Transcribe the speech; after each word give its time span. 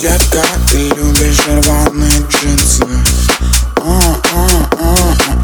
Детка, 0.00 0.44
ты 0.70 0.78
любишь 0.90 1.44
рваные 1.48 2.22
джинсы. 2.28 2.84
А, 3.78 4.00
а, 4.32 4.70
а, 4.80 4.94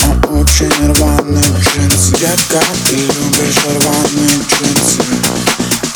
а, 0.04 0.26
Очень 0.28 0.70
рваные 0.92 1.42
джинсы. 1.42 2.12
Детка, 2.12 2.60
ты 2.88 2.94
любишь 2.94 3.64
рваные 3.64 4.38
джинсы. 4.46 5.02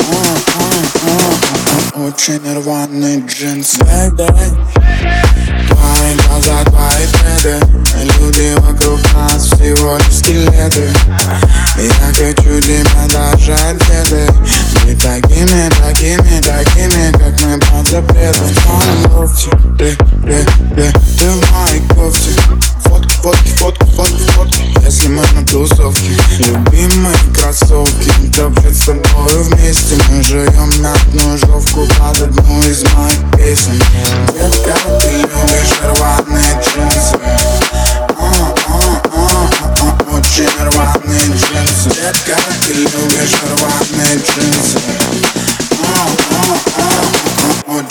А, 0.01 0.13
а, 0.55 0.69
а, 1.05 1.21
а, 1.95 2.01
Очень 2.01 2.61
рваные 2.61 3.23
джинсы. 3.25 3.77
Baby 3.77 4.27
Твои 5.69 6.15
глаза, 6.27 6.63
твои 6.65 7.07
треды 7.13 7.65
Люди 8.19 8.55
вокруг 8.57 8.99
нас 9.13 9.45
всего 9.45 9.97
лишь 9.97 10.17
скелеты. 10.17 10.89
Я 11.77 11.93
хочу 12.07 12.59
тебя 12.59 13.07
даже 13.07 13.55
ты, 20.75 20.91
в 20.91 21.19
Фотки, 22.83 23.13
фотки, 23.21 23.49
фотки, 23.49 23.85
фотки, 23.95 24.31
фотки 24.31 24.85
Если 24.85 25.07
мы 25.09 25.21
на 25.33 25.45
тусовке 25.45 26.17
Любимые 26.39 27.15
кроссовки 27.35 28.11
Топчет 28.35 28.75
с 28.75 28.85
тобой 28.85 29.43
вместе 29.43 29.95
Мы 30.09 30.23
живем 30.23 30.81
на 30.81 30.93
одну 30.93 31.37
жовку 31.37 31.87
Под 31.99 32.21
одну 32.21 32.61
из 32.61 32.83
моих 32.93 33.19
песен 33.35 33.79
Детка, 34.33 34.75
ты 34.99 35.11
любишь 35.17 35.79
рваные 35.83 36.61
джинсы 36.63 37.17
Очень 40.11 40.49
рваные 40.59 41.19
джинсы 41.19 41.89
Детка, 41.89 42.37
ты 42.65 42.73
любишь 42.73 43.37
рваные 43.43 44.17
джинсы 44.17 45.38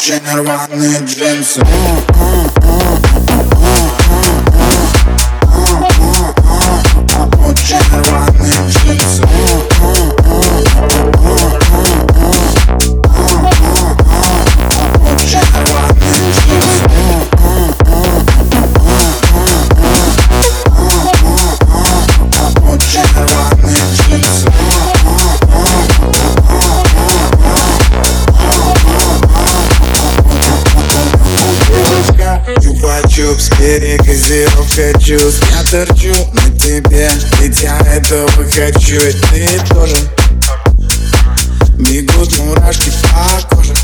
Очень 0.09 0.23
рваные 0.37 1.01
джинсы 1.01 1.61
Чупа-чупс, 33.29 33.51
перегазировка 33.59 34.99
чувств 34.99 35.45
Я 35.51 35.63
торчу 35.65 36.15
на 36.33 36.59
тебе, 36.59 37.11
ведь 37.41 37.61
я 37.63 37.79
этого 37.81 38.29
хочу. 38.29 38.97
И 38.97 39.13
ты 39.13 39.61
тоже. 39.69 39.97
Бегут 41.79 42.39
мурашки 42.39 42.91
по 43.03 43.57
коже. 43.57 43.75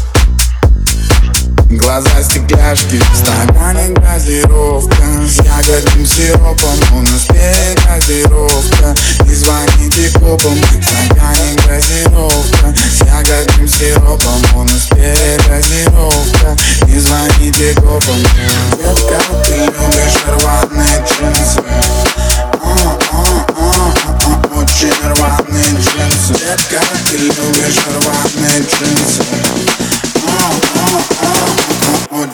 Глаза 1.71 2.23
стекляшки, 2.23 2.97
в 2.97 3.17
стакане 3.17 3.95
газировка. 3.95 4.97
С 5.29 5.37
ягодным 5.37 6.07
сиропом, 6.07 6.79
у 6.93 7.01
нас 7.03 7.27
перегазировка. 7.29 8.95
Не 9.27 9.35
звоните 9.35 10.11
копам, 10.19 10.55
в 10.55 10.85
стакане 10.85 11.55
газировка. 11.67 12.75
С 12.77 13.01
ягодным 13.01 13.69
сиропом, 13.69 14.43
у 14.57 14.63
нас 14.63 14.87
перегазировка 14.91 16.14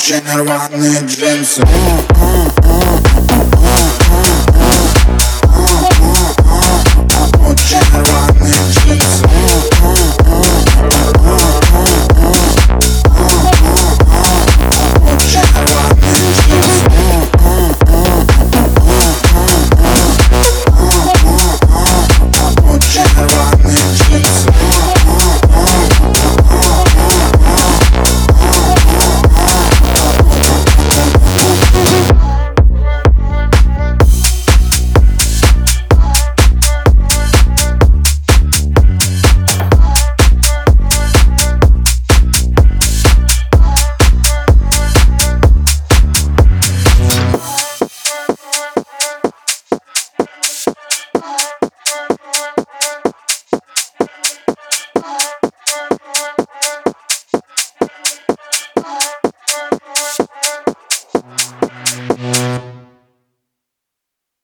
очень 0.01 0.23
рваные 0.35 0.99
джинсы 1.03 1.63